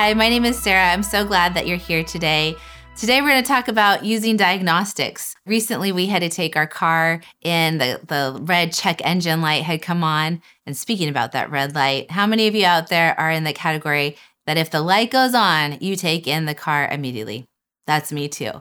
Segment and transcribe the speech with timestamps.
[0.00, 0.92] Hi, my name is Sarah.
[0.92, 2.54] I'm so glad that you're here today.
[2.96, 5.34] Today, we're going to talk about using diagnostics.
[5.44, 9.82] Recently, we had to take our car in, the, the red check engine light had
[9.82, 10.40] come on.
[10.66, 13.52] And speaking about that red light, how many of you out there are in the
[13.52, 17.46] category that if the light goes on, you take in the car immediately?
[17.88, 18.52] That's me too.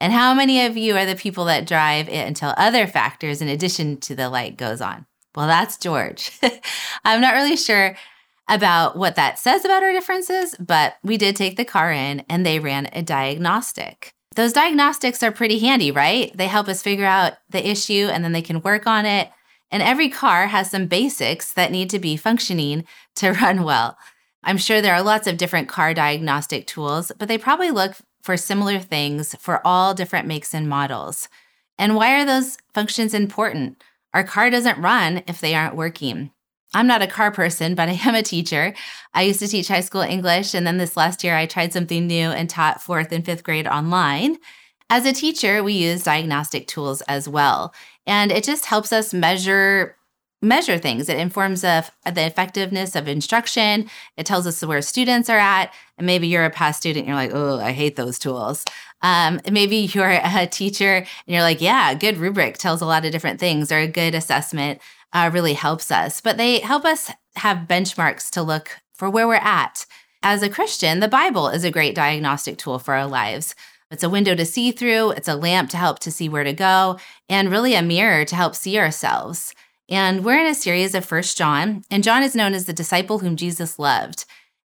[0.00, 3.48] And how many of you are the people that drive it until other factors in
[3.48, 5.06] addition to the light goes on?
[5.34, 6.30] Well, that's George.
[7.04, 7.96] I'm not really sure
[8.48, 12.44] about what that says about our differences, but we did take the car in and
[12.44, 14.12] they ran a diagnostic.
[14.36, 16.36] Those diagnostics are pretty handy, right?
[16.36, 19.30] They help us figure out the issue and then they can work on it.
[19.70, 22.84] And every car has some basics that need to be functioning
[23.16, 23.96] to run well.
[24.42, 28.36] I'm sure there are lots of different car diagnostic tools, but they probably look for
[28.36, 31.28] similar things for all different makes and models.
[31.78, 33.82] And why are those functions important?
[34.12, 36.30] Our car doesn't run if they aren't working.
[36.74, 38.74] I'm not a car person, but I am a teacher.
[39.14, 42.06] I used to teach high school English, and then this last year I tried something
[42.06, 44.38] new and taught fourth and fifth grade online.
[44.90, 47.72] As a teacher, we use diagnostic tools as well,
[48.06, 49.96] and it just helps us measure
[50.42, 51.08] measure things.
[51.08, 53.88] It informs of the effectiveness of instruction.
[54.18, 55.72] It tells us where students are at.
[55.96, 58.62] And maybe you're a past student, you're like, oh, I hate those tools.
[59.00, 63.12] Um, maybe you're a teacher and you're like, yeah, good rubric tells a lot of
[63.12, 64.80] different things, or a good assessment
[65.14, 66.20] uh, really helps us.
[66.20, 69.86] But they help us have benchmarks to look for where we're at.
[70.22, 73.54] As a Christian, the Bible is a great diagnostic tool for our lives.
[73.90, 76.52] It's a window to see through, it's a lamp to help to see where to
[76.52, 76.98] go,
[77.28, 79.54] and really a mirror to help see ourselves.
[79.88, 83.18] And we're in a series of First John, and John is known as the disciple
[83.18, 84.24] whom Jesus loved.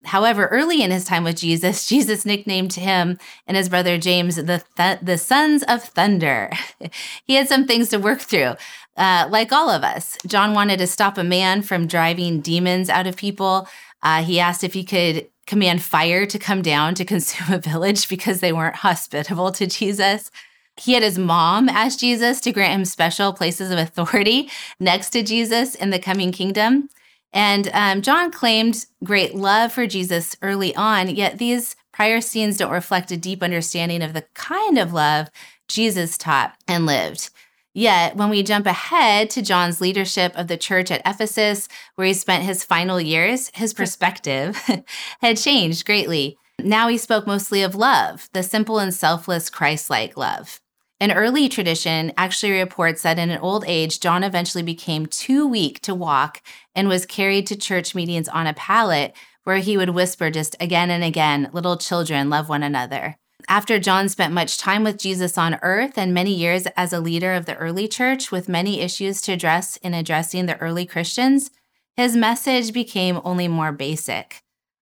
[0.05, 4.63] However, early in his time with Jesus, Jesus nicknamed him and his brother James the
[4.77, 6.51] th- the sons of thunder.
[7.25, 8.53] he had some things to work through.
[8.95, 13.07] Uh, like all of us, John wanted to stop a man from driving demons out
[13.07, 13.67] of people.
[14.03, 18.07] Uh, he asked if he could command fire to come down to consume a village
[18.07, 20.29] because they weren't hospitable to Jesus.
[20.75, 24.49] He had his mom ask Jesus to grant him special places of authority
[24.79, 26.89] next to Jesus in the coming kingdom.
[27.33, 32.71] And um, John claimed great love for Jesus early on, yet these prior scenes don't
[32.71, 35.29] reflect a deep understanding of the kind of love
[35.67, 37.29] Jesus taught and lived.
[37.75, 42.13] Yet, when we jump ahead to John's leadership of the church at Ephesus, where he
[42.13, 44.55] spent his final years, his perspective
[45.21, 46.37] had changed greatly.
[46.59, 50.61] Now he spoke mostly of love, the simple and selfless Christ like love.
[51.03, 55.81] An early tradition actually reports that in an old age, John eventually became too weak
[55.81, 56.41] to walk
[56.75, 59.13] and was carried to church meetings on a pallet
[59.43, 63.17] where he would whisper just again and again, Little children, love one another.
[63.49, 67.33] After John spent much time with Jesus on earth and many years as a leader
[67.33, 71.51] of the early church with many issues to address in addressing the early Christians,
[71.97, 74.41] his message became only more basic.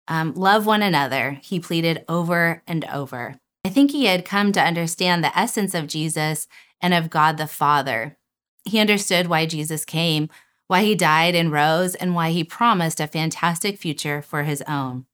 [0.08, 3.36] Um, love one another, he pleaded over and over.
[3.68, 6.48] I think he had come to understand the essence of Jesus
[6.80, 8.16] and of God the Father.
[8.64, 10.30] He understood why Jesus came,
[10.68, 15.04] why he died and rose, and why he promised a fantastic future for his own.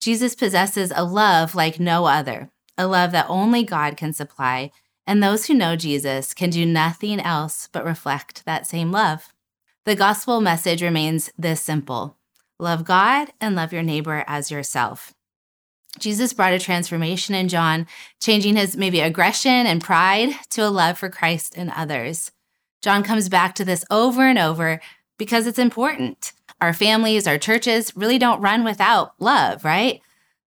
[0.00, 4.70] Jesus possesses a love like no other, a love that only God can supply,
[5.04, 9.32] and those who know Jesus can do nothing else but reflect that same love.
[9.86, 12.16] The gospel message remains this simple
[12.60, 15.14] love God and love your neighbor as yourself.
[15.98, 17.86] Jesus brought a transformation in John,
[18.20, 22.30] changing his maybe aggression and pride to a love for Christ and others.
[22.82, 24.80] John comes back to this over and over
[25.18, 26.32] because it's important.
[26.60, 30.00] Our families, our churches really don't run without love, right?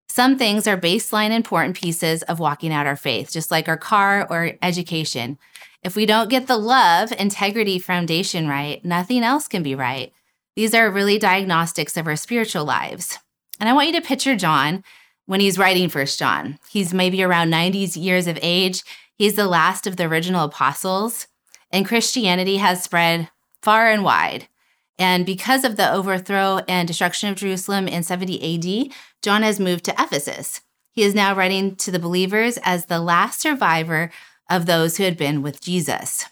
[0.07, 4.27] Some things are baseline important pieces of walking out our faith, just like our car
[4.29, 5.37] or education.
[5.83, 10.11] If we don't get the love, integrity foundation right, nothing else can be right.
[10.55, 13.19] These are really diagnostics of our spiritual lives.
[13.59, 14.83] And I want you to picture John
[15.31, 16.59] when he's writing First John.
[16.69, 18.83] He's maybe around 90 years of age.
[19.15, 21.27] He's the last of the original apostles,
[21.71, 23.29] and Christianity has spread
[23.61, 24.49] far and wide.
[24.99, 29.85] And because of the overthrow and destruction of Jerusalem in 70 AD, John has moved
[29.85, 30.59] to Ephesus.
[30.91, 34.11] He is now writing to the believers as the last survivor
[34.49, 36.25] of those who had been with Jesus.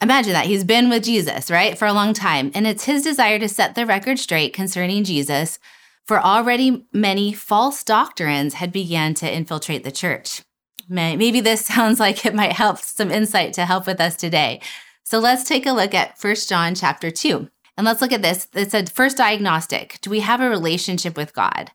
[0.00, 0.46] Imagine that.
[0.46, 2.50] He's been with Jesus, right, for a long time.
[2.52, 5.60] And it's his desire to set the record straight concerning Jesus
[6.06, 10.42] For already many false doctrines had began to infiltrate the church.
[10.88, 14.60] Maybe this sounds like it might help some insight to help with us today.
[15.02, 17.48] So let's take a look at 1 John chapter 2.
[17.76, 18.48] And let's look at this.
[18.54, 19.98] It's a first diagnostic.
[20.00, 21.72] Do we have a relationship with God?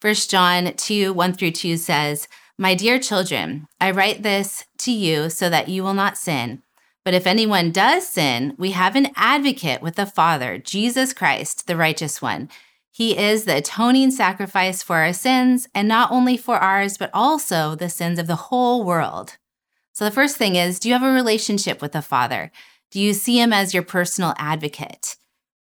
[0.00, 5.28] 1 John 2 1 through 2 says, My dear children, I write this to you
[5.28, 6.62] so that you will not sin.
[7.04, 11.76] But if anyone does sin, we have an advocate with the Father, Jesus Christ, the
[11.76, 12.48] righteous one.
[12.92, 17.74] He is the atoning sacrifice for our sins, and not only for ours, but also
[17.74, 19.36] the sins of the whole world.
[19.92, 22.50] So the first thing is do you have a relationship with the Father?
[22.90, 25.16] Do you see him as your personal advocate?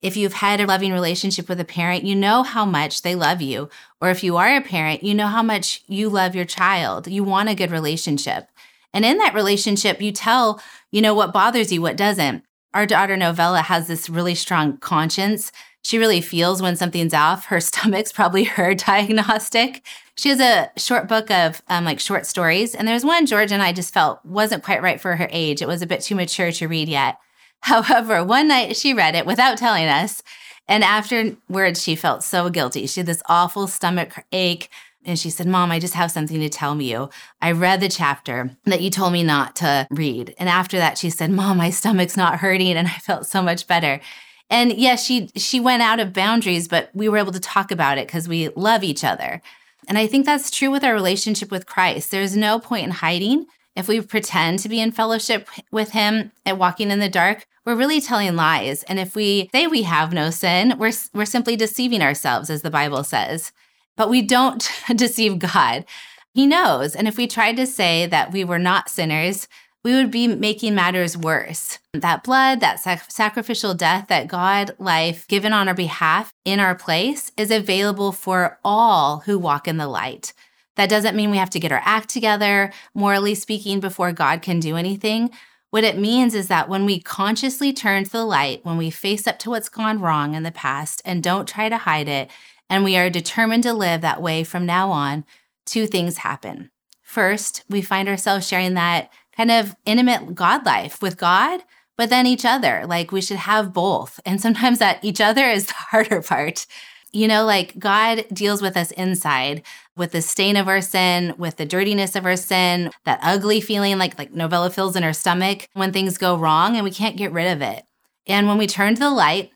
[0.01, 3.41] If you've had a loving relationship with a parent, you know how much they love
[3.41, 3.69] you.
[3.99, 7.07] Or if you are a parent, you know how much you love your child.
[7.07, 8.49] You want a good relationship.
[8.93, 10.61] And in that relationship, you tell,
[10.91, 12.43] you know, what bothers you, what doesn't.
[12.75, 15.51] Our daughter Novella has this really strong conscience.
[15.85, 17.45] She really feels when something's off.
[17.45, 19.85] Her stomach's probably her diagnostic.
[20.15, 22.73] She has a short book of um, like short stories.
[22.73, 25.61] And there's one George and I just felt wasn't quite right for her age.
[25.61, 27.19] It was a bit too mature to read yet.
[27.59, 30.23] However, one night she read it without telling us.
[30.67, 32.87] And afterwards, she felt so guilty.
[32.87, 34.69] She had this awful stomach ache.
[35.03, 37.11] And she said, Mom, I just have something to tell you.
[37.43, 40.33] I read the chapter that you told me not to read.
[40.39, 42.75] And after that, she said, Mom, my stomach's not hurting.
[42.75, 44.01] And I felt so much better.
[44.49, 47.97] And yes, she she went out of boundaries, but we were able to talk about
[47.97, 49.41] it because we love each other.
[49.87, 52.11] And I think that's true with our relationship with Christ.
[52.11, 53.45] There's no point in hiding.
[53.75, 57.75] If we pretend to be in fellowship with him and walking in the dark, we're
[57.75, 58.83] really telling lies.
[58.83, 62.69] And if we say we have no sin, we're, we're simply deceiving ourselves, as the
[62.69, 63.51] Bible says.
[63.97, 65.85] But we don't deceive God.
[66.33, 66.95] He knows.
[66.95, 69.47] And if we tried to say that we were not sinners,
[69.85, 71.77] we would be making matters worse.
[71.93, 76.73] That blood, that sac- sacrificial death, that God life given on our behalf in our
[76.73, 80.33] place is available for all who walk in the light.
[80.75, 84.59] That doesn't mean we have to get our act together, morally speaking, before God can
[84.59, 85.29] do anything.
[85.69, 89.27] What it means is that when we consciously turn to the light, when we face
[89.27, 92.31] up to what's gone wrong in the past and don't try to hide it,
[92.71, 95.25] and we are determined to live that way from now on,
[95.67, 96.71] two things happen.
[97.03, 101.61] First, we find ourselves sharing that kind of intimate God life with God,
[101.97, 102.85] but then each other.
[102.87, 104.19] Like we should have both.
[104.25, 106.65] And sometimes that each other is the harder part.
[107.11, 109.63] You know, like God deals with us inside
[109.95, 113.97] with the stain of our sin, with the dirtiness of our sin, that ugly feeling
[113.97, 117.31] like like Novella feels in her stomach when things go wrong and we can't get
[117.31, 117.85] rid of it.
[118.27, 119.51] And when we turn to the light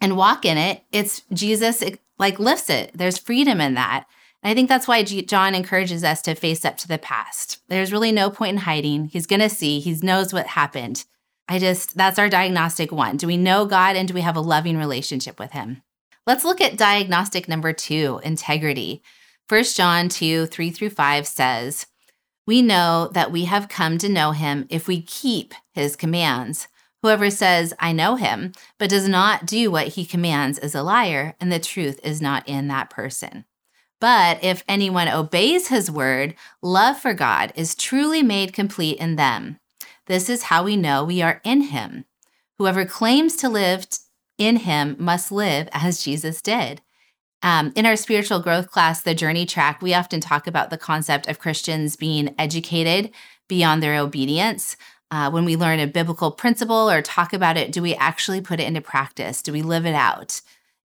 [0.00, 2.90] and walk in it, it's Jesus it, like lifts it.
[2.94, 4.04] There's freedom in that.
[4.42, 7.58] I think that's why John encourages us to face up to the past.
[7.68, 9.06] There's really no point in hiding.
[9.06, 11.04] He's going to see, he knows what happened.
[11.46, 13.16] I just, that's our diagnostic one.
[13.16, 15.82] Do we know God and do we have a loving relationship with him?
[16.26, 19.02] Let's look at diagnostic number two integrity.
[19.48, 21.86] 1 John 2 3 through 5 says,
[22.46, 26.68] We know that we have come to know him if we keep his commands.
[27.02, 31.34] Whoever says, I know him, but does not do what he commands is a liar,
[31.40, 33.44] and the truth is not in that person.
[34.00, 39.58] But if anyone obeys his word, love for God is truly made complete in them.
[40.06, 42.06] This is how we know we are in him.
[42.58, 43.86] Whoever claims to live
[44.38, 46.80] in him must live as Jesus did.
[47.42, 51.26] Um, in our spiritual growth class, the journey track, we often talk about the concept
[51.28, 53.12] of Christians being educated
[53.48, 54.76] beyond their obedience.
[55.10, 58.60] Uh, when we learn a biblical principle or talk about it, do we actually put
[58.60, 59.42] it into practice?
[59.42, 60.40] Do we live it out?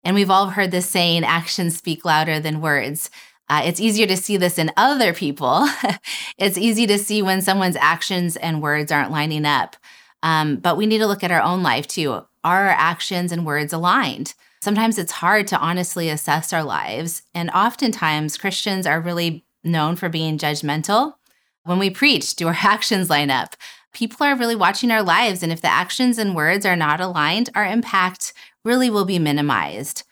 [0.05, 3.09] And we've all heard this saying actions speak louder than words.
[3.49, 5.67] Uh, it's easier to see this in other people.
[6.37, 9.75] it's easy to see when someone's actions and words aren't lining up.
[10.23, 12.11] Um, but we need to look at our own life too.
[12.11, 14.35] Are our actions and words aligned?
[14.61, 17.23] Sometimes it's hard to honestly assess our lives.
[17.33, 21.15] And oftentimes, Christians are really known for being judgmental.
[21.63, 23.55] When we preach, do our actions line up?
[23.93, 25.43] People are really watching our lives.
[25.43, 28.33] And if the actions and words are not aligned, our impact
[28.65, 30.03] really will be minimized.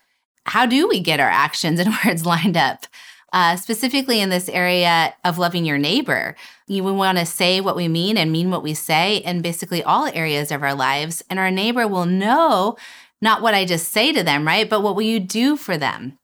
[0.45, 2.86] How do we get our actions and words lined up?
[3.33, 6.36] Uh, specifically in this area of loving your neighbor.
[6.67, 10.05] You want to say what we mean and mean what we say in basically all
[10.05, 11.24] areas of our lives.
[11.31, 12.77] And our neighbor will know
[13.24, 14.69] not what I just say to them, right?
[14.69, 16.19] But what will you do for them?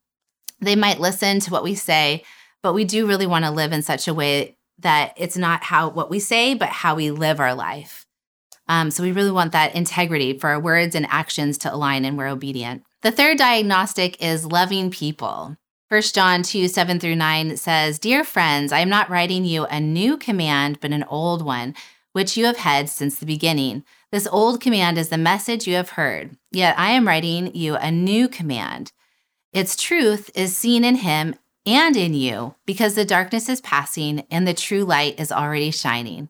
[0.62, 2.24] They might listen to what we say,
[2.62, 5.90] but we do really want to live in such a way that it's not how
[5.90, 8.06] what we say, but how we live our life.
[8.70, 12.18] Um, so we really want that integrity for our words and actions to align and
[12.18, 12.84] we're obedient.
[13.02, 15.58] The third diagnostic is loving people.
[15.90, 19.80] 1 John 2 7 through 9 says, Dear friends, I am not writing you a
[19.80, 21.74] new command, but an old one,
[22.14, 23.84] which you have had since the beginning.
[24.12, 26.38] This old command is the message you have heard.
[26.52, 28.92] Yet I am writing you a new command.
[29.52, 31.34] Its truth is seen in him
[31.66, 36.30] and in you because the darkness is passing and the true light is already shining.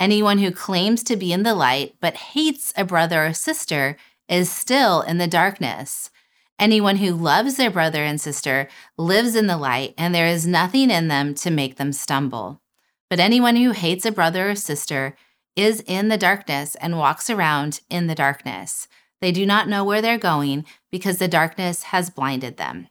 [0.00, 3.98] Anyone who claims to be in the light but hates a brother or sister
[4.30, 6.10] is still in the darkness.
[6.58, 8.66] Anyone who loves their brother and sister
[8.96, 12.62] lives in the light, and there is nothing in them to make them stumble.
[13.10, 15.16] But anyone who hates a brother or sister
[15.54, 18.88] is in the darkness and walks around in the darkness.
[19.20, 22.88] They do not know where they're going because the darkness has blinded them.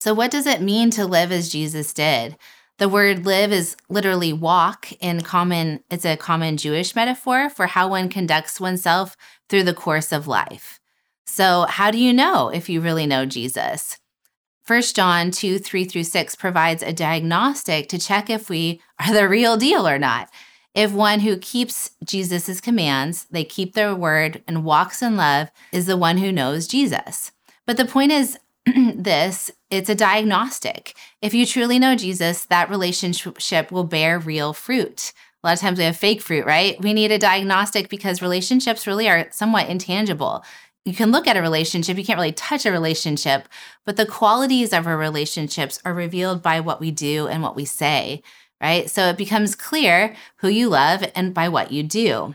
[0.00, 2.36] So, what does it mean to live as Jesus did?
[2.78, 7.88] The word live is literally walk in common, it's a common Jewish metaphor for how
[7.88, 9.16] one conducts oneself
[9.48, 10.80] through the course of life.
[11.24, 13.98] So, how do you know if you really know Jesus?
[14.66, 19.28] 1 John 2 3 through 6 provides a diagnostic to check if we are the
[19.28, 20.28] real deal or not.
[20.74, 25.86] If one who keeps Jesus' commands, they keep their word, and walks in love, is
[25.86, 27.30] the one who knows Jesus.
[27.66, 28.36] But the point is
[28.94, 30.94] this it's a diagnostic.
[31.20, 35.12] If you truly know Jesus, that relationship will bear real fruit.
[35.42, 36.80] A lot of times we have fake fruit, right?
[36.80, 40.44] We need a diagnostic because relationships really are somewhat intangible
[40.84, 43.48] you can look at a relationship, you can't really touch a relationship,
[43.86, 47.64] but the qualities of our relationships are revealed by what we do and what we
[47.64, 48.22] say,
[48.60, 48.90] right?
[48.90, 52.34] So it becomes clear who you love and by what you do.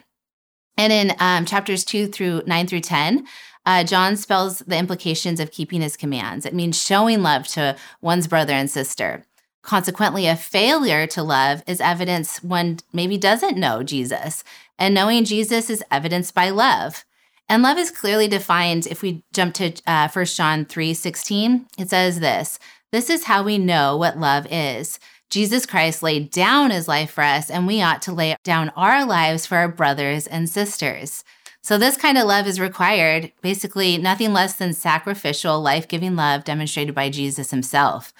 [0.78, 3.28] And in um, chapters two through nine through 10,
[3.66, 6.46] uh, John spells the implications of keeping his commands.
[6.46, 9.24] It means showing love to one's brother and sister.
[9.62, 14.44] Consequently, a failure to love is evidence one maybe doesn't know Jesus.
[14.78, 17.06] And knowing Jesus is evidenced by love.
[17.50, 21.68] And love is clearly defined if we jump to uh, 1 John 3 16.
[21.78, 22.60] It says this
[22.92, 25.00] This is how we know what love is.
[25.30, 29.06] Jesus Christ laid down his life for us, and we ought to lay down our
[29.06, 31.24] lives for our brothers and sisters.
[31.62, 36.44] So, this kind of love is required, basically, nothing less than sacrificial, life giving love
[36.44, 38.14] demonstrated by Jesus himself.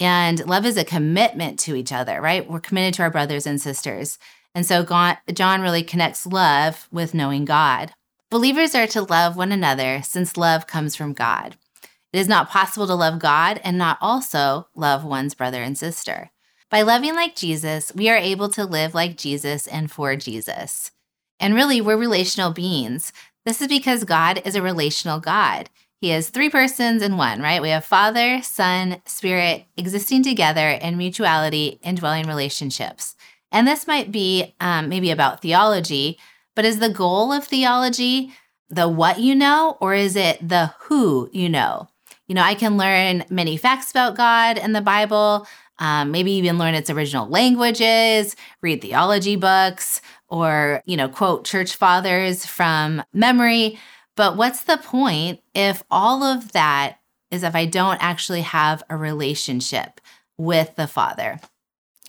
[0.00, 2.48] And love is a commitment to each other, right?
[2.50, 4.18] We're committed to our brothers and sisters.
[4.54, 4.84] And so,
[5.32, 7.92] John really connects love with knowing God.
[8.30, 11.56] Believers are to love one another since love comes from God.
[12.12, 16.30] It is not possible to love God and not also love one's brother and sister.
[16.70, 20.90] By loving like Jesus, we are able to live like Jesus and for Jesus.
[21.40, 23.12] And really, we're relational beings.
[23.44, 25.70] This is because God is a relational God.
[26.00, 27.60] He has three persons in one, right?
[27.60, 33.16] We have Father, Son, Spirit existing together in mutuality, indwelling relationships.
[33.50, 36.18] And this might be um, maybe about theology,
[36.54, 38.32] but is the goal of theology
[38.70, 41.88] the what you know, or is it the who you know?
[42.28, 45.46] You know, I can learn many facts about God and the Bible,
[45.80, 51.76] um, maybe even learn its original languages, read theology books, or, you know, quote church
[51.76, 53.78] fathers from memory.
[54.16, 56.98] But what's the point if all of that
[57.30, 60.00] is if I don't actually have a relationship
[60.38, 61.40] with the Father?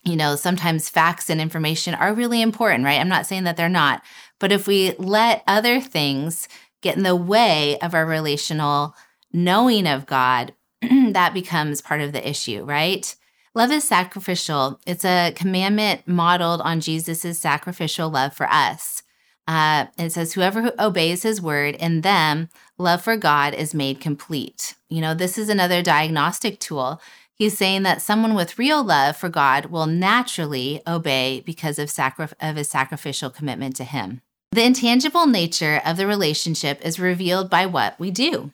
[0.04, 3.00] You know, sometimes facts and information are really important, right?
[3.00, 4.02] I'm not saying that they're not,
[4.40, 6.48] but if we let other things
[6.82, 8.96] get in the way of our relational
[9.32, 13.16] knowing of God, that becomes part of the issue, right?
[13.54, 14.80] Love is sacrificial.
[14.88, 19.04] It's a commandment modeled on Jesus' sacrificial love for us.
[19.46, 24.76] Uh, it says, Whoever obeys his word, in them, love for God is made complete.
[24.88, 27.02] You know, this is another diagnostic tool.
[27.34, 32.28] He's saying that someone with real love for God will naturally obey because of, sacri-
[32.40, 34.22] of his sacrificial commitment to him.
[34.54, 38.54] The intangible nature of the relationship is revealed by what we do.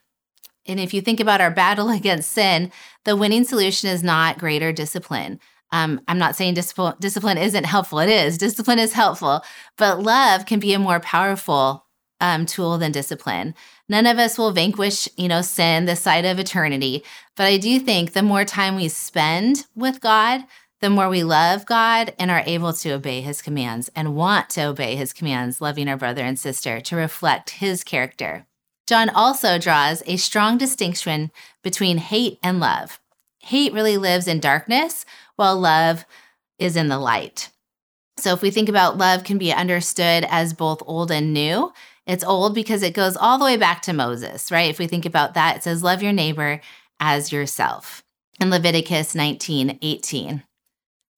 [0.68, 2.72] And if you think about our battle against sin,
[3.06, 5.40] the winning solution is not greater discipline.
[5.72, 8.00] Um, I'm not saying discipline, discipline isn't helpful.
[8.00, 8.38] It is.
[8.48, 9.42] Discipline is helpful,
[9.78, 11.86] but love can be a more powerful
[12.22, 13.54] um, tool than discipline.
[13.90, 17.04] None of us will vanquish, you know, sin the side of eternity.
[17.36, 20.46] But I do think the more time we spend with God,
[20.80, 24.66] the more we love God and are able to obey his commands and want to
[24.66, 28.46] obey his commands, loving our brother and sister to reflect his character.
[28.88, 33.00] John also draws a strong distinction between hate and love.
[33.40, 36.06] Hate really lives in darkness, while love
[36.58, 37.50] is in the light.
[38.18, 41.72] So if we think about love can be understood as both old and new,
[42.08, 44.70] it's old because it goes all the way back to Moses, right?
[44.70, 46.62] If we think about that, it says, Love your neighbor
[47.00, 48.04] as yourself
[48.40, 50.44] in Leviticus 19 18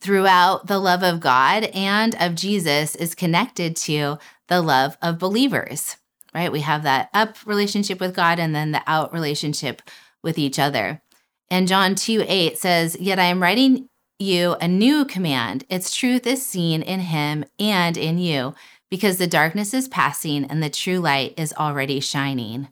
[0.02, 5.98] throughout the love of God and of Jesus is connected to the love of believers,
[6.34, 6.52] right?
[6.52, 9.82] We have that up relationship with God and then the out relationship
[10.24, 11.02] with each other.
[11.50, 15.66] And John 2 8 says, Yet I am writing you a new command.
[15.70, 18.54] Its truth is seen in him and in you,
[18.92, 22.68] because the darkness is passing and the true light is already shining.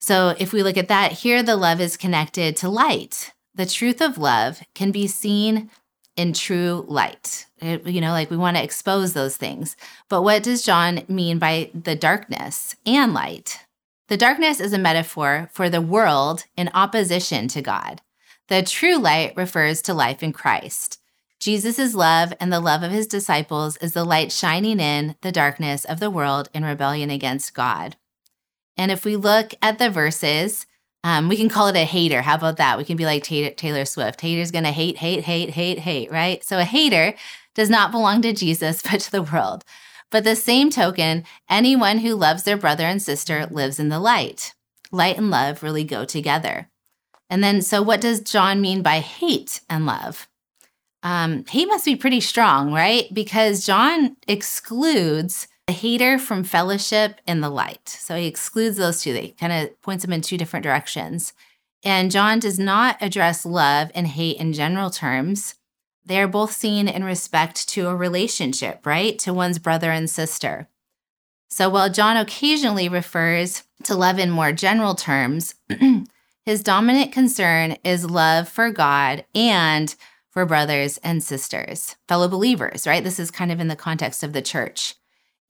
[0.00, 3.32] So if we look at that, here the love is connected to light.
[3.54, 5.70] The truth of love can be seen
[6.16, 7.46] in true light.
[7.58, 9.76] It, you know, like we want to expose those things.
[10.08, 13.58] But what does John mean by the darkness and light?
[14.08, 18.02] The darkness is a metaphor for the world in opposition to God.
[18.48, 21.00] The true light refers to life in Christ.
[21.40, 25.84] Jesus' love and the love of his disciples is the light shining in the darkness
[25.84, 27.96] of the world in rebellion against God.
[28.76, 30.66] And if we look at the verses,
[31.04, 32.22] um, we can call it a hater.
[32.22, 32.78] How about that?
[32.78, 34.22] We can be like Taylor Swift.
[34.22, 36.42] Hater's to hate, hate, hate, hate, hate, right?
[36.42, 37.14] So a hater
[37.54, 39.64] does not belong to Jesus, but to the world.
[40.10, 44.54] But the same token, anyone who loves their brother and sister lives in the light.
[44.90, 46.70] Light and love really go together.
[47.28, 50.26] And then, so what does John mean by hate and love?
[51.02, 53.12] Um, hate must be pretty strong, right?
[53.12, 57.88] Because John excludes the hater from fellowship and the light.
[57.88, 59.12] So he excludes those two.
[59.12, 61.32] They kind of points them in two different directions.
[61.82, 65.54] And John does not address love and hate in general terms.
[66.04, 69.18] They are both seen in respect to a relationship, right?
[69.20, 70.68] To one's brother and sister.
[71.48, 75.54] So while John occasionally refers to love in more general terms,
[76.44, 79.94] his dominant concern is love for God and
[80.30, 83.04] for brothers and sisters, fellow believers, right?
[83.04, 84.96] This is kind of in the context of the church.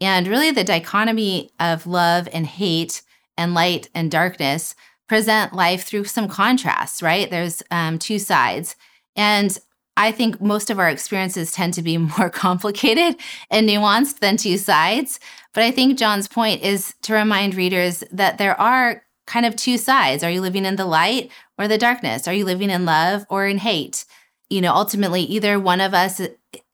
[0.00, 3.02] And really, the dichotomy of love and hate
[3.36, 4.74] and light and darkness
[5.08, 7.30] present life through some contrasts, right?
[7.30, 8.76] There's um, two sides.
[9.16, 9.56] And
[9.96, 13.16] I think most of our experiences tend to be more complicated
[13.50, 15.20] and nuanced than two sides.
[15.52, 19.78] But I think John's point is to remind readers that there are kind of two
[19.78, 20.22] sides.
[20.22, 22.28] Are you living in the light or the darkness?
[22.28, 24.04] Are you living in love or in hate?
[24.50, 26.20] You know, ultimately, either one of us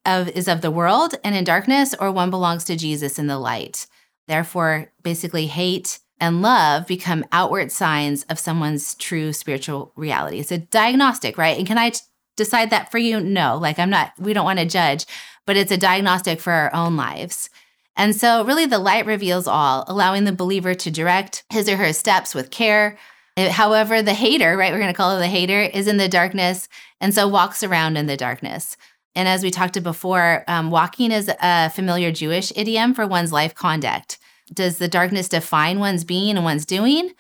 [0.05, 3.39] of is of the world and in darkness, or one belongs to Jesus in the
[3.39, 3.87] light.
[4.29, 10.39] Therefore, basically, hate and love become outward signs of someone's true spiritual reality.
[10.39, 11.59] It's a diagnostic, right?
[11.59, 12.01] And can I t-
[12.37, 13.21] decide that for you?
[13.21, 15.07] No, like I'm not, we don't want to judge,
[15.47, 17.51] but it's a diagnostic for our own lives.
[17.97, 21.93] And so, really, the light reveals all, allowing the believer to direct his or her
[21.93, 22.99] steps with care.
[23.37, 26.09] Eh, however, the hater, right, we're going to call it the hater, is in the
[26.09, 26.69] darkness
[27.01, 28.77] and so walks around in the darkness.
[29.15, 33.33] And as we talked to before, um, walking is a familiar Jewish idiom for one's
[33.33, 34.19] life conduct.
[34.53, 37.13] Does the darkness define one's being and one's doing?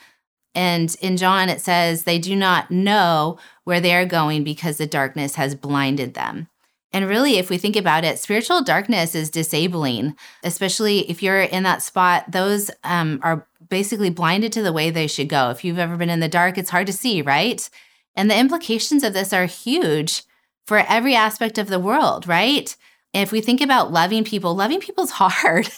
[0.55, 4.87] And in John, it says they do not know where they are going because the
[4.87, 6.48] darkness has blinded them.
[6.92, 11.62] And really, if we think about it, spiritual darkness is disabling, especially if you're in
[11.62, 12.33] that spot.
[12.33, 15.50] Those um, are basically blinded to the way they should go.
[15.50, 17.68] If you've ever been in the dark, it's hard to see, right?
[18.16, 20.24] And the implications of this are huge
[20.71, 22.77] for every aspect of the world, right?
[23.13, 25.69] If we think about loving people, loving people's hard.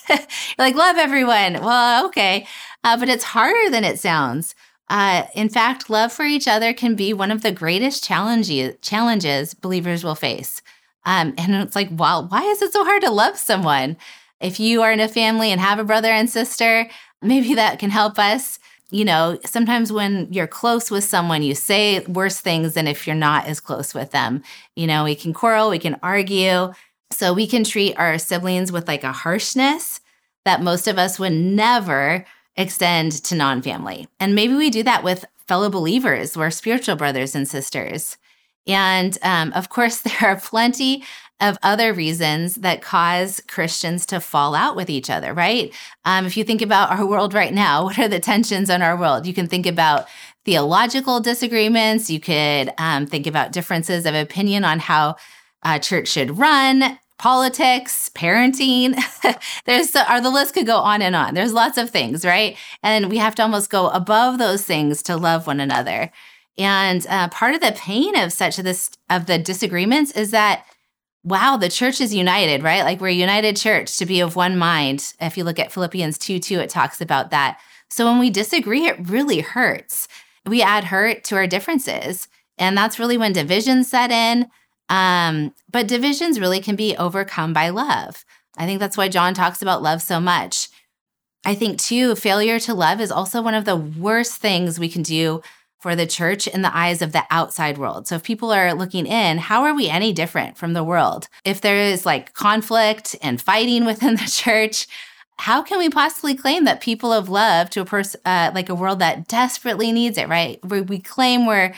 [0.58, 1.54] like, love everyone.
[1.64, 2.46] Well, okay.
[2.84, 4.54] Uh, but it's harder than it sounds.
[4.90, 9.54] Uh, in fact, love for each other can be one of the greatest challenges, challenges
[9.54, 10.60] believers will face.
[11.06, 13.96] Um, and it's like, wow, why is it so hard to love someone?
[14.40, 16.86] If you are in a family and have a brother and sister,
[17.22, 18.58] maybe that can help us
[18.92, 23.16] you know, sometimes when you're close with someone, you say worse things than if you're
[23.16, 24.42] not as close with them.
[24.76, 26.72] You know, we can quarrel, we can argue.
[27.10, 30.00] So we can treat our siblings with like a harshness
[30.44, 32.24] that most of us would never
[32.56, 34.08] extend to non family.
[34.20, 38.16] And maybe we do that with fellow believers, we're spiritual brothers and sisters.
[38.66, 41.04] And um, of course, there are plenty
[41.42, 45.74] of other reasons that cause Christians to fall out with each other, right?
[46.04, 48.96] Um, if you think about our world right now, what are the tensions in our
[48.96, 49.26] world?
[49.26, 50.06] You can think about
[50.44, 52.08] theological disagreements.
[52.08, 55.16] You could um, think about differences of opinion on how
[55.62, 58.96] uh, church should run, politics, parenting.
[59.64, 61.34] There's the, or the list could go on and on.
[61.34, 62.56] There's lots of things, right?
[62.82, 66.10] And we have to almost go above those things to love one another.
[66.58, 70.66] And uh, part of the pain of such of this of the disagreements is that
[71.24, 72.82] wow, the church is united, right?
[72.82, 75.14] Like we're a united church to be of one mind.
[75.20, 77.60] If you look at Philippians 2 2, it talks about that.
[77.90, 80.08] So when we disagree, it really hurts.
[80.46, 82.28] We add hurt to our differences.
[82.58, 84.48] And that's really when divisions set in.
[84.88, 88.24] Um, but divisions really can be overcome by love.
[88.56, 90.68] I think that's why John talks about love so much.
[91.44, 95.02] I think, too, failure to love is also one of the worst things we can
[95.02, 95.42] do
[95.82, 98.06] for the church in the eyes of the outside world.
[98.06, 101.26] So if people are looking in, how are we any different from the world?
[101.44, 104.86] If there is like conflict and fighting within the church,
[105.38, 108.76] how can we possibly claim that people have love to a person uh, like a
[108.76, 110.28] world that desperately needs it?
[110.28, 110.60] Right?
[110.64, 111.74] We, we claim we're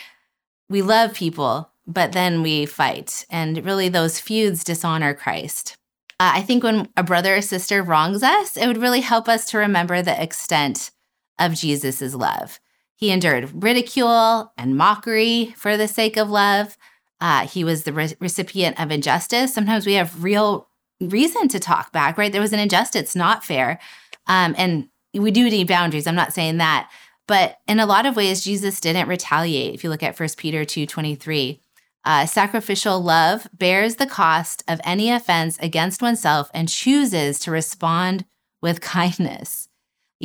[0.69, 5.77] we love people, but then we fight, and really those feuds dishonor Christ.
[6.21, 9.47] Uh, I think when a brother or sister wrongs us, it would really help us
[9.51, 10.91] to remember the extent
[11.39, 12.61] of Jesus's love.
[13.05, 16.79] He endured ridicule and mockery for the sake of love.
[17.21, 19.53] Uh, he was the re- recipient of injustice.
[19.53, 20.69] Sometimes we have real
[21.03, 22.33] reason to talk back, right?
[22.33, 23.79] There was an injustice, not fair.
[24.27, 26.07] Um, and we do need boundaries.
[26.07, 26.91] I'm not saying that.
[27.29, 29.75] But in a lot of ways, Jesus didn't retaliate.
[29.75, 31.61] If you look at 1 Peter 2 23,
[32.07, 38.25] uh, sacrificial love bears the cost of any offense against oneself and chooses to respond
[38.63, 39.64] with kindness.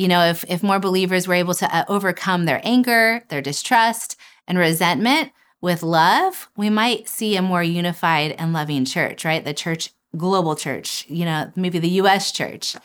[0.00, 4.16] You know, if, if more believers were able to uh, overcome their anger, their distrust,
[4.48, 9.44] and resentment with love, we might see a more unified and loving church, right?
[9.44, 12.76] The church, global church, you know, maybe the US church.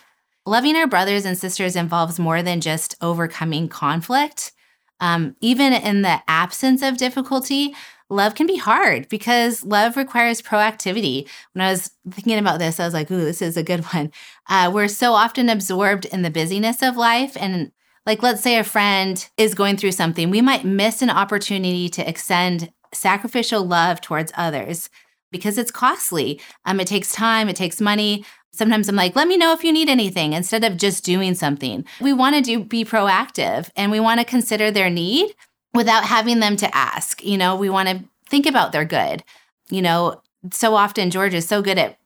[0.44, 4.52] Loving our brothers and sisters involves more than just overcoming conflict.
[5.00, 7.74] Um, even in the absence of difficulty,
[8.08, 11.28] love can be hard because love requires proactivity.
[11.52, 14.12] When I was thinking about this, I was like, ooh, this is a good one.
[14.48, 17.36] Uh, we're so often absorbed in the busyness of life.
[17.38, 17.72] And
[18.04, 22.08] like, let's say a friend is going through something, we might miss an opportunity to
[22.08, 24.88] extend sacrificial love towards others
[25.32, 26.40] because it's costly.
[26.64, 28.24] Um, it takes time, it takes money.
[28.52, 31.84] Sometimes I'm like, let me know if you need anything instead of just doing something.
[32.00, 35.34] We want to do be proactive and we want to consider their need
[35.76, 37.24] without having them to ask.
[37.24, 39.22] You know, we want to think about their good.
[39.70, 41.98] You know, so often George is so good at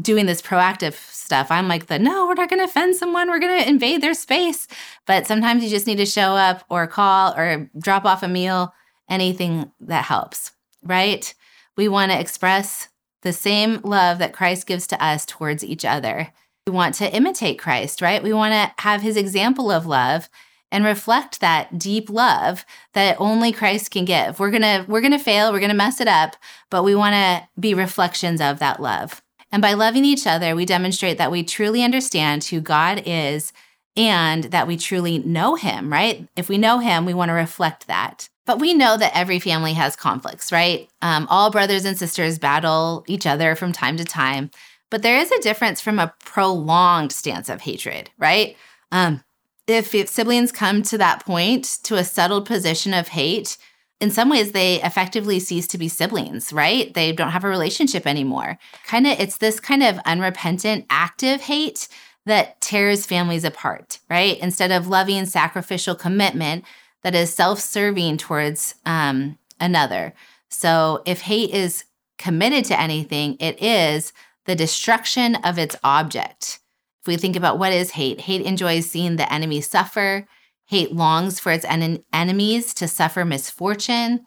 [0.00, 1.50] doing this proactive stuff.
[1.50, 3.28] I'm like the no, we're not going to offend someone.
[3.28, 4.66] We're going to invade their space.
[5.06, 8.72] But sometimes you just need to show up or call or drop off a meal,
[9.08, 10.52] anything that helps,
[10.82, 11.32] right?
[11.76, 12.88] We want to express
[13.22, 16.32] the same love that Christ gives to us towards each other.
[16.66, 18.22] We want to imitate Christ, right?
[18.22, 20.28] We want to have his example of love
[20.72, 24.40] and reflect that deep love that only Christ can give.
[24.40, 26.34] We're going to we're going to fail, we're going to mess it up,
[26.70, 29.22] but we want to be reflections of that love.
[29.52, 33.52] And by loving each other, we demonstrate that we truly understand who God is
[33.94, 36.26] and that we truly know him, right?
[36.34, 38.30] If we know him, we want to reflect that.
[38.46, 40.88] But we know that every family has conflicts, right?
[41.02, 44.50] Um, all brothers and sisters battle each other from time to time.
[44.90, 48.56] But there is a difference from a prolonged stance of hatred, right?
[48.90, 49.22] Um,
[49.66, 53.56] if, siblings come to that point, to a settled position of hate,
[54.00, 56.92] in some ways they effectively cease to be siblings, right?
[56.92, 58.58] They don't have a relationship anymore.
[58.84, 61.86] Kind of, it's this kind of unrepentant, active hate
[62.26, 64.38] that tears families apart, right?
[64.40, 66.64] Instead of loving, sacrificial commitment,
[67.02, 70.14] that is self serving towards um, another.
[70.48, 71.84] So if hate is
[72.18, 74.12] committed to anything, it is
[74.46, 76.58] the destruction of its object.
[77.02, 80.26] If we think about what is hate, hate enjoys seeing the enemy suffer.
[80.66, 84.24] Hate longs for its en- enemies to suffer misfortune.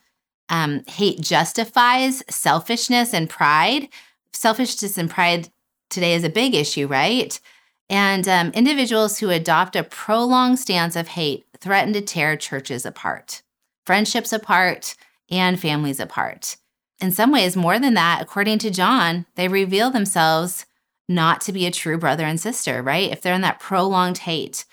[0.50, 3.88] Um, hate justifies selfishness and pride.
[4.34, 5.50] Selfishness and pride
[5.90, 7.40] today is a big issue, right?
[7.90, 13.42] And um, individuals who adopt a prolonged stance of hate threaten to tear churches apart,
[13.86, 14.96] friendships apart,
[15.32, 16.58] and families apart.
[17.00, 20.66] In some ways, more than that, according to John, they reveal themselves
[21.08, 23.12] not to be a true brother and sister, right?
[23.12, 24.66] If they're in that prolonged hate,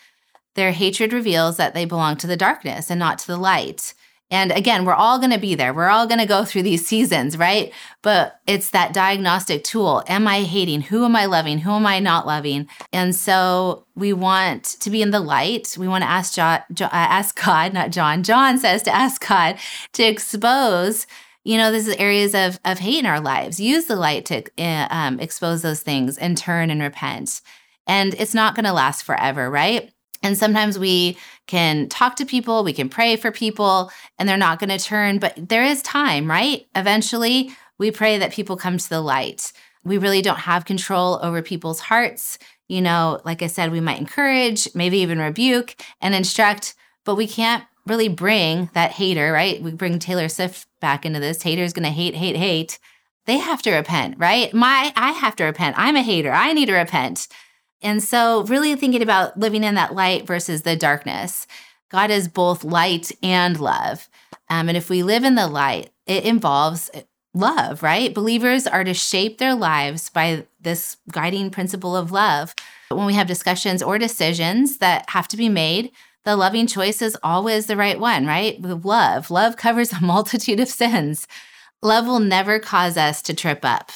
[0.54, 3.94] their hatred reveals that they belong to the darkness and not to the light.
[4.30, 5.74] And again, we're all going to be there.
[5.74, 7.72] We're all going to go through these seasons, right?
[8.00, 10.02] But it's that diagnostic tool.
[10.08, 10.82] Am I hating?
[10.82, 11.58] Who am I loving?
[11.58, 12.66] Who am I not loving?
[12.92, 15.76] And so we want to be in the light.
[15.78, 18.22] We want to ask, John, uh, ask God, not John.
[18.22, 19.58] John says to ask God
[19.92, 21.06] to expose
[21.44, 23.58] you know, this is areas of, of hate in our lives.
[23.58, 27.40] Use the light to uh, um, expose those things and turn and repent.
[27.86, 29.92] And it's not going to last forever, right?
[30.22, 34.60] And sometimes we can talk to people, we can pray for people, and they're not
[34.60, 36.66] going to turn, but there is time, right?
[36.76, 39.52] Eventually, we pray that people come to the light.
[39.82, 42.38] We really don't have control over people's hearts.
[42.68, 46.74] You know, like I said, we might encourage, maybe even rebuke and instruct,
[47.04, 49.60] but we can't really bring that hater, right?
[49.62, 51.42] We bring Taylor Swift back into this.
[51.42, 52.78] Hater's going to hate, hate, hate.
[53.26, 54.52] They have to repent, right?
[54.52, 55.78] My I have to repent.
[55.78, 56.32] I'm a hater.
[56.32, 57.28] I need to repent.
[57.80, 61.46] And so, really thinking about living in that light versus the darkness.
[61.90, 64.08] God is both light and love.
[64.48, 66.90] Um, and if we live in the light, it involves
[67.34, 68.14] love, right?
[68.14, 72.54] Believers are to shape their lives by this guiding principle of love.
[72.88, 75.92] But when we have discussions or decisions that have to be made,
[76.24, 78.60] the loving choice is always the right one, right?
[78.60, 79.30] With love.
[79.30, 81.26] Love covers a multitude of sins.
[81.82, 83.90] Love will never cause us to trip up.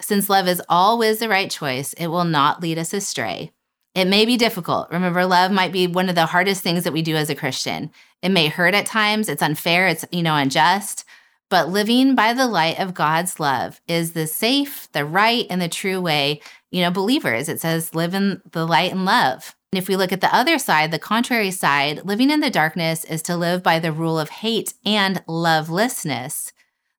[0.00, 3.52] Since love is always the right choice, it will not lead us astray.
[3.94, 4.90] It may be difficult.
[4.90, 7.90] Remember, love might be one of the hardest things that we do as a Christian.
[8.20, 11.04] It may hurt at times, it's unfair, it's, you know, unjust.
[11.48, 15.68] But living by the light of God's love is the safe, the right, and the
[15.68, 16.40] true way.
[16.70, 19.54] You know, believers, it says, live in the light and love.
[19.76, 23.04] And if we look at the other side, the contrary side, living in the darkness
[23.04, 26.54] is to live by the rule of hate and lovelessness.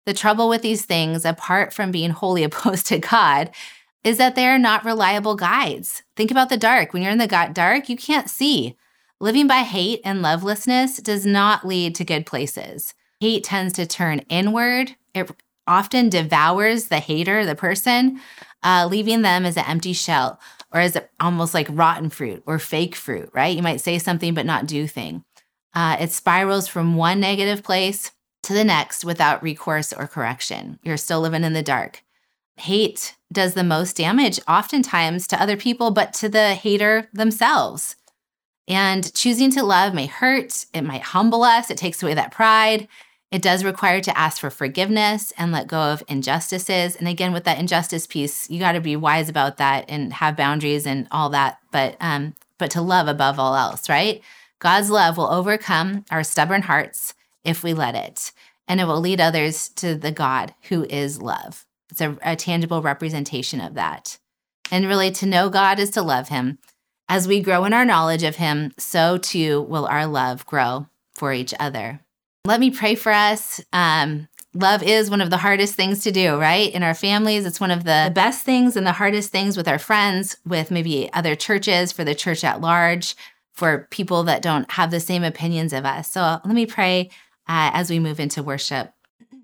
[0.04, 3.50] The trouble with these things, apart from being wholly opposed to God,
[4.04, 6.02] is that they are not reliable guides.
[6.16, 6.92] Think about the dark.
[6.92, 8.76] When you're in the dark, you can't see.
[9.20, 12.92] Living by hate and lovelessness does not lead to good places.
[13.20, 14.96] Hate tends to turn inward.
[15.14, 15.30] It
[15.66, 18.20] often devours the hater, the person,
[18.62, 20.38] uh, leaving them as an empty shell
[20.76, 23.56] or is it almost like rotten fruit or fake fruit, right?
[23.56, 25.24] You might say something but not do thing.
[25.74, 28.12] Uh, it spirals from one negative place
[28.42, 30.78] to the next without recourse or correction.
[30.82, 32.02] You're still living in the dark.
[32.58, 37.96] Hate does the most damage, oftentimes to other people, but to the hater themselves.
[38.68, 42.86] And choosing to love may hurt, it might humble us, it takes away that pride.
[43.32, 46.94] It does require to ask for forgiveness and let go of injustices.
[46.94, 50.36] And again, with that injustice piece, you got to be wise about that and have
[50.36, 51.58] boundaries and all that.
[51.72, 54.22] But um, but to love above all else, right?
[54.58, 58.32] God's love will overcome our stubborn hearts if we let it,
[58.66, 61.66] and it will lead others to the God who is love.
[61.90, 64.18] It's a, a tangible representation of that.
[64.70, 66.58] And really, to know God is to love Him.
[67.08, 71.32] As we grow in our knowledge of Him, so too will our love grow for
[71.32, 72.00] each other.
[72.46, 73.60] Let me pray for us.
[73.72, 76.72] Um, love is one of the hardest things to do, right?
[76.72, 79.80] In our families, it's one of the best things and the hardest things with our
[79.80, 83.16] friends, with maybe other churches, for the church at large,
[83.52, 86.12] for people that don't have the same opinions of us.
[86.12, 87.10] So let me pray
[87.48, 88.92] uh, as we move into worship.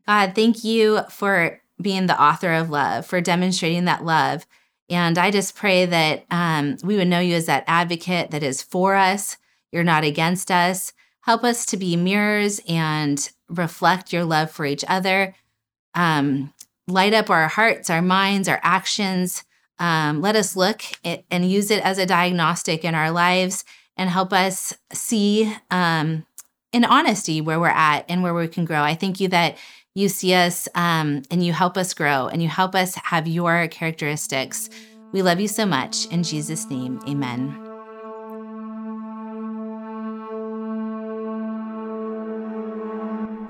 [0.06, 4.46] God, thank you for being the author of love, for demonstrating that love.
[4.88, 8.62] And I just pray that um, we would know you as that advocate that is
[8.62, 9.38] for us.
[9.72, 10.92] You're not against us.
[11.22, 15.34] Help us to be mirrors and reflect your love for each other.
[15.94, 16.52] Um,
[16.88, 19.44] light up our hearts, our minds, our actions.
[19.78, 23.64] Um, let us look and use it as a diagnostic in our lives
[23.96, 26.26] and help us see um,
[26.72, 28.82] in honesty where we're at and where we can grow.
[28.82, 29.56] I thank you that
[29.94, 33.68] you see us um, and you help us grow and you help us have your
[33.68, 34.70] characteristics.
[35.12, 36.06] We love you so much.
[36.06, 37.71] In Jesus' name, amen.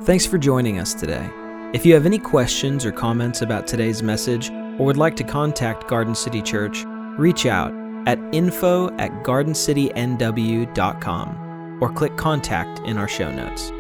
[0.05, 1.31] Thanks for joining us today.
[1.73, 5.87] If you have any questions or comments about today's message or would like to contact
[5.87, 6.83] Garden City Church,
[7.17, 7.73] reach out
[8.09, 13.71] at info at gardencitynw.com or click contact in our show notes.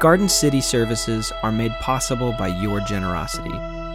[0.00, 3.54] Garden City services are made possible by your generosity.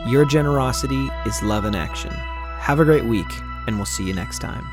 [0.10, 2.12] Your generosity is love in action.
[2.12, 3.28] Have a great week,
[3.68, 4.66] and we'll see you next time.